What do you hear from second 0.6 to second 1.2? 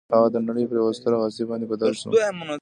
پر یوه ستره